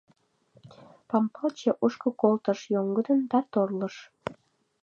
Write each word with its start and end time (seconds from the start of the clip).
Пампалче 1.09 1.71
Ошкыл 1.83 2.13
колтыш 2.21 2.59
йоҥгыдын 2.73 3.19
да 3.31 3.39
торлыш. 3.51 3.95